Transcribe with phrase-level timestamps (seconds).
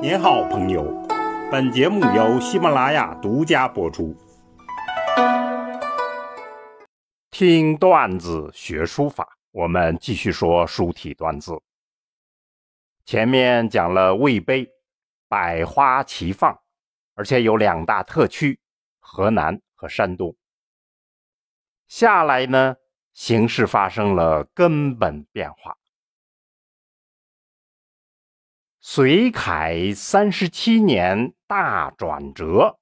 [0.00, 0.84] 您好，朋友。
[1.50, 4.16] 本节目由喜马拉雅独家播出。
[7.32, 11.60] 听段子学书法，我们继续说书体段字。
[13.04, 14.68] 前面讲了魏碑，
[15.28, 16.56] 百花齐放，
[17.14, 18.60] 而且有两大特区：
[19.00, 20.36] 河南和山东。
[21.88, 22.76] 下来呢，
[23.14, 25.77] 形势发生了根本变化。
[28.80, 32.78] 隋凯三十七年大转折，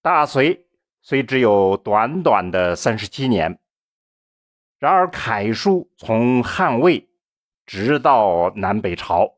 [0.00, 0.68] 大隋
[1.02, 3.58] 虽只有短短的三十七年，
[4.78, 7.08] 然而楷书从汉魏
[7.66, 9.34] 直到南北朝，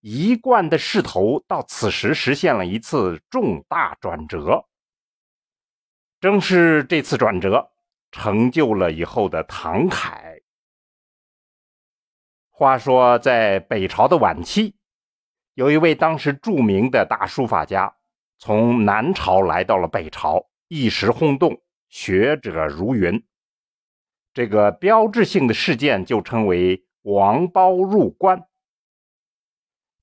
[0.00, 4.66] 一贯的势头到此时实现了一次重大转折。
[6.20, 7.70] 正是这次转折，
[8.12, 10.29] 成就了以后的唐楷。
[12.60, 14.74] 话说，在北朝的晚期，
[15.54, 17.96] 有一位当时著名的大书法家，
[18.36, 23.24] 从南朝来到了北朝，一时轰动，学者如云。
[24.34, 28.46] 这个标志性的事件就称为“王褒入关”。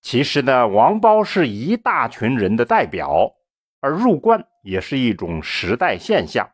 [0.02, 3.36] 其实呢，王褒是一大群人的代表，
[3.82, 6.50] 而入关也是一种时代现象。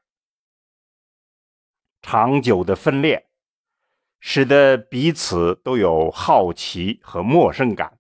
[2.02, 3.30] 长久的分裂。
[4.26, 8.00] 使得彼此都有好奇和陌生感。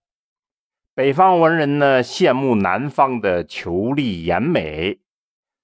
[0.93, 5.01] 北方文人呢羡慕南方的遒丽妍美，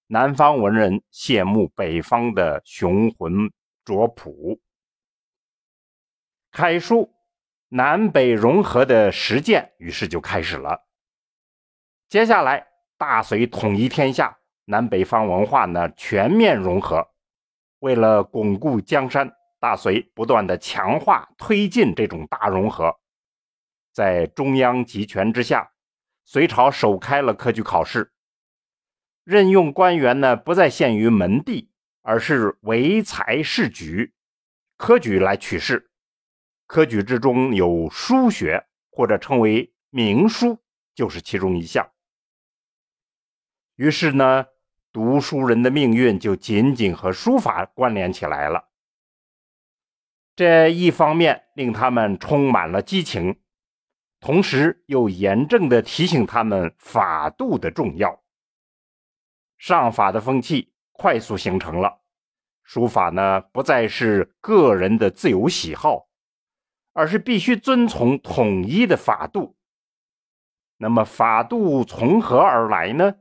[0.07, 3.49] 南方文人羡慕北方的雄浑
[3.85, 4.59] 卓朴。
[6.51, 7.13] 楷书
[7.69, 10.85] 南北融合的实践于是就开始了。
[12.09, 17.07] 接下来，大隋统一天下，南北方文化呢全面融合。
[17.79, 19.38] 为了巩固江山。
[19.59, 22.97] 大隋不断的强化推进这种大融合，
[23.91, 25.73] 在中央集权之下，
[26.23, 28.13] 隋朝首开了科举考试，
[29.25, 31.69] 任用官员呢不再限于门第，
[32.01, 34.13] 而是唯才是举，
[34.77, 35.91] 科举来取士。
[36.65, 40.59] 科举之中有书学，或者称为名书，
[40.95, 41.91] 就是其中一项。
[43.75, 44.45] 于是呢，
[44.93, 48.68] 读书人的命运就紧紧和书法关联起来了。
[50.39, 53.41] 这一方面令他们充满了激情，
[54.21, 58.23] 同时又严正的提醒他们法度的重要。
[59.57, 61.99] 上法的风气快速形成了，
[62.63, 66.07] 书法呢不再是个人的自由喜好，
[66.93, 69.57] 而是必须遵从统一的法度。
[70.77, 73.13] 那么法度从何而来呢？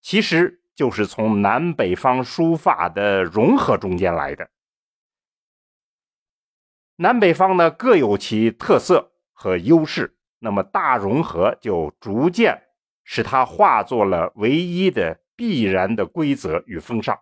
[0.00, 4.48] 其实就是从南北方书法的融合中间来的。
[6.96, 12.62] 南北方呢各有其特色和优势，那么大融合就逐渐
[13.04, 17.18] 使它化作了唯一的必然的规则与风尚。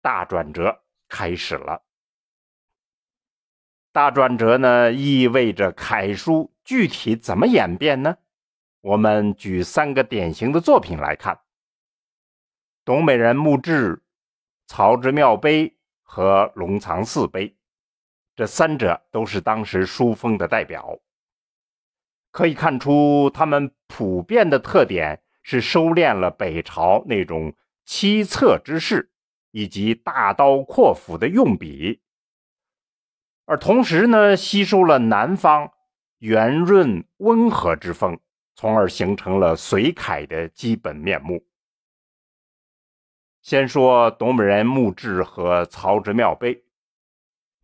[0.00, 1.82] 大转折开始了。
[3.90, 8.16] 大转折呢意味着楷书具体怎么演变呢？
[8.82, 11.40] 我们举三个典型的作品来看：
[12.84, 14.04] 董美人墓志、
[14.68, 17.56] 曹植庙碑和龙藏寺碑。
[18.36, 21.00] 这三者都是当时书风的代表，
[22.30, 27.54] 可以看出他们普遍的特点是收敛了北朝那种
[27.86, 29.10] 凄恻之势
[29.52, 32.02] 以及大刀阔斧的用笔，
[33.46, 35.72] 而同时呢，吸收了南方
[36.18, 38.20] 圆润温和之风，
[38.54, 41.42] 从而形成了隋楷的基本面目。
[43.40, 46.65] 先说董美人墓志和曹植庙碑。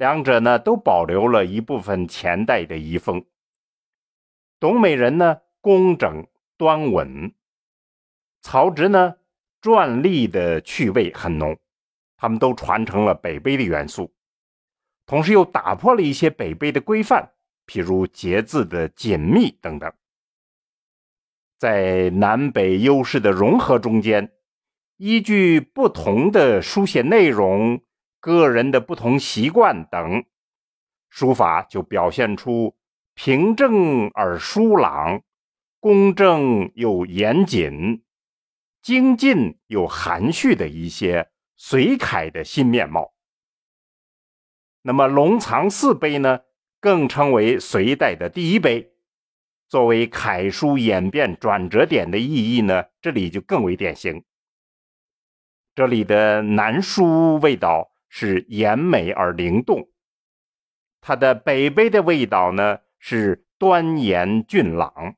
[0.02, 3.24] 两者呢都保留了一部分前代的遗风。
[4.58, 6.26] 董美人呢工整
[6.56, 7.32] 端稳，
[8.40, 9.14] 曹植呢
[9.60, 11.56] 篆隶的趣味很浓，
[12.16, 14.12] 他们都传承了北碑的元素，
[15.06, 17.30] 同时又打破了一些北碑的规范，
[17.68, 19.92] 譬如节字的紧密等等。
[21.60, 24.32] 在南北优势的融合中间，
[24.96, 27.80] 依据不同的书写内容。
[28.22, 30.24] 个人的不同习惯等，
[31.10, 32.76] 书法就表现出
[33.14, 35.22] 平正而疏朗、
[35.80, 38.04] 公正又严谨、
[38.80, 43.12] 精进又含蓄的一些隋楷的新面貌。
[44.82, 46.42] 那么龙藏寺碑呢，
[46.78, 48.92] 更称为隋代的第一碑，
[49.68, 54.22] 作为楷书演变转折点的意义呢，这里就更为典型。
[55.74, 57.91] 这里的南书味道。
[58.14, 59.88] 是严美而灵动，
[61.00, 65.16] 它的北碑的味道呢是端严俊朗。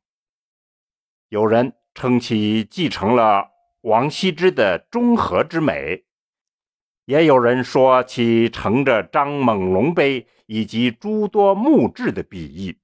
[1.29, 3.50] 有人称其继承了
[3.81, 6.05] 王羲之的中和之美，
[7.06, 12.79] 也有人说其承着张猛龙碑以及诸多墓志的笔意。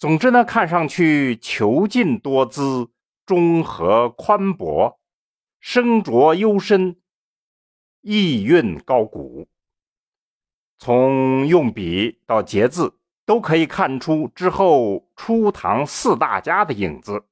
[0.00, 2.90] 总之呢，看上去遒劲多姿，
[3.24, 4.98] 中和宽博，
[5.60, 6.96] 声浊幽深，
[8.04, 9.48] 意蕴高古。
[10.78, 17.24] 从用笔到结字，都可以看出之后初唐四大家的影子，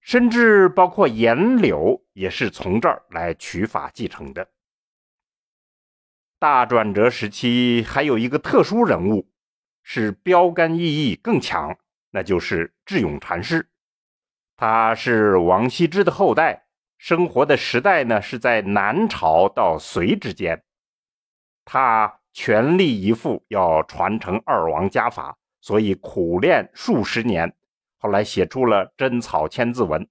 [0.00, 4.48] 甚至包括颜柳也是从这儿来取法继承的。
[6.38, 9.28] 大转折时期还有一个特殊人物，
[9.82, 11.76] 是标杆意义更强，
[12.10, 13.68] 那就是智勇禅师。
[14.56, 16.63] 他是王羲之的后代，
[17.06, 20.64] 生活的时代呢是在南朝到隋之间，
[21.66, 22.18] 他。
[22.32, 27.54] 全力以赴要传承二王家法，所以苦练数十年，
[27.96, 30.02] 后来写出了《真草千字文》。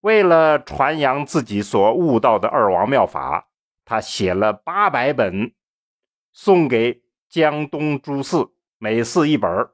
[0.00, 3.48] 为了传扬自己所悟到的二王妙法，
[3.86, 5.54] 他写了八百本，
[6.34, 9.70] 送给江东诸寺，每寺一本。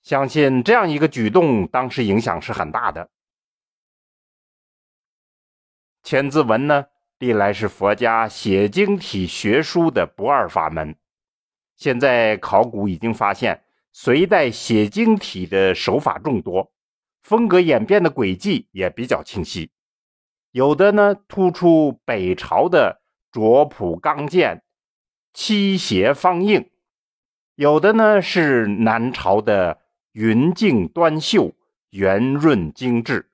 [0.00, 3.10] 相信这样一个举动，当时影响是很大的。
[6.02, 6.86] 千字文呢？
[7.18, 10.96] 历来是佛家写经体学书的不二法门。
[11.76, 13.62] 现在考古已经发现，
[13.92, 16.72] 隋代写经体的手法众多，
[17.20, 19.70] 风格演变的轨迹也比较清晰。
[20.50, 23.00] 有的呢突出北朝的
[23.30, 24.62] 拙朴刚健、
[25.32, 26.64] 七斜方硬；
[27.54, 29.78] 有的呢是南朝的
[30.12, 31.52] 匀净端秀、
[31.90, 33.28] 圆润精致；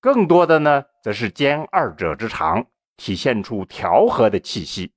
[0.00, 2.66] 更多的呢则是兼二者之长。
[2.96, 4.92] 体现出调和的气息，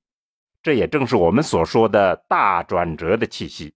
[0.62, 3.74] 这也正是我们所说的大转折的气息。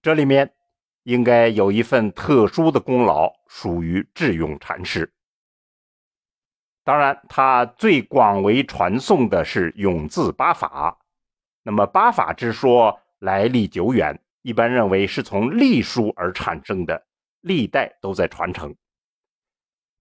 [0.00, 0.50] 这里面
[1.02, 5.12] 应该有一份特殊的功劳，属于智勇禅师。
[6.84, 10.98] 当然，他最广为传颂的是永字八法。
[11.62, 17.06] 那么，八法之说来历久远，一般认为是从隶书而产生的，
[17.42, 18.74] 历代都在传承。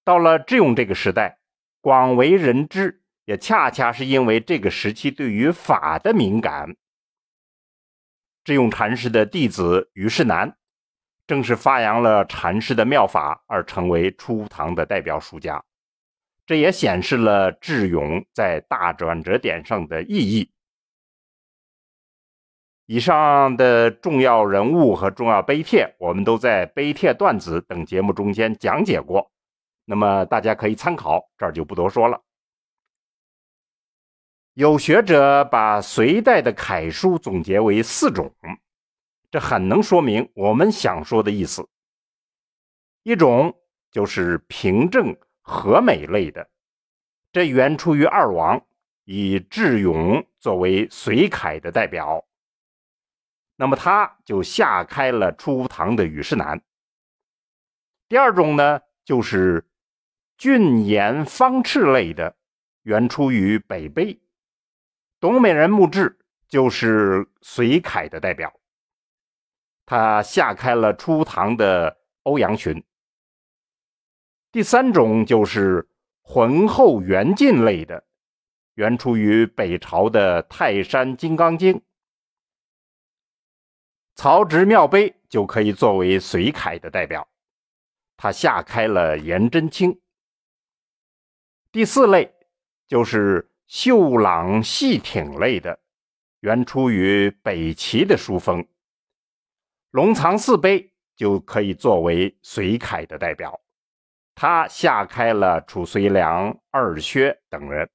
[0.04, 1.40] 到了智勇这个时代。
[1.82, 6.76] 广为人知，也恰恰是因为这个时期对于法的敏感。
[8.44, 10.58] 智勇禅师的弟子虞世南，
[11.26, 15.64] 正是发扬了禅师的妙法而成为初唐的代表书家。
[16.46, 20.52] 这也显示了智勇在大转折点上的意义。
[22.88, 29.32] 以上的重要人物和重要碑帖，我们都在《碑帖段子》等节目中间讲解过。
[29.90, 32.22] 那么大家可以参考，这儿就不多说了。
[34.54, 38.32] 有学者把隋代的楷书总结为四种，
[39.32, 41.68] 这很能说明我们想说的意思。
[43.02, 43.60] 一种
[43.90, 46.48] 就是平正和美类的，
[47.32, 48.64] 这源出于二王，
[49.06, 52.24] 以智勇作为隋楷的代表，
[53.56, 56.62] 那么他就下开了初唐的虞世南。
[58.08, 59.66] 第二种呢，就是。
[60.40, 62.38] 俊颜方赤类的，
[62.84, 64.18] 原出于北碑，
[65.20, 68.58] 董美人墓志就是隋楷的代表，
[69.86, 72.82] 他下开了初唐的欧阳询。
[74.50, 75.86] 第三种就是
[76.22, 78.06] 浑厚圆劲类的，
[78.76, 81.82] 原出于北朝的泰山金刚经，
[84.16, 87.28] 曹植庙碑就可以作为隋楷的代表，
[88.16, 90.00] 他下开了颜真卿。
[91.72, 92.34] 第四类
[92.88, 95.80] 就是秀朗细挺类的，
[96.40, 98.68] 原出于北齐的书风，
[99.92, 103.62] 龙藏寺碑就可以作为隋楷的代表，
[104.34, 107.88] 他下开了褚遂良、二薛等人。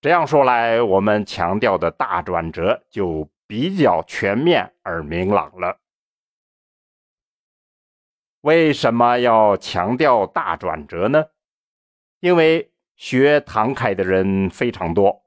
[0.00, 5.78] 这样说来，我们强调的大转折就比较全面而明朗了。
[8.40, 11.24] 为什么要强调大转折呢？
[12.20, 15.24] 因为学唐楷的人非常多，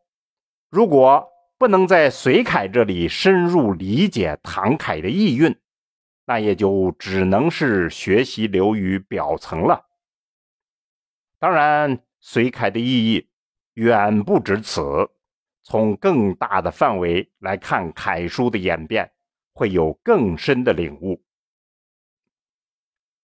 [0.70, 1.28] 如果
[1.58, 5.56] 不能在隋楷这里深入理解唐楷的意蕴，
[6.26, 9.88] 那也就只能是学习流于表层了。
[11.38, 13.30] 当然，隋楷的意义
[13.74, 14.82] 远不止此，
[15.62, 19.12] 从更大的范围来看楷书的演变，
[19.54, 21.24] 会有更深的领悟。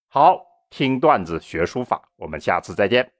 [0.08, 3.15] 好，听段子学书法，我们下次再见。